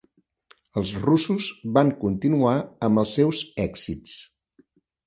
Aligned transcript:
Els 0.81 0.93
russos 1.03 1.51
van 1.79 1.93
continuar 2.01 2.57
amb 2.89 3.05
els 3.07 3.17
seus 3.21 3.47
èxits. 3.71 4.21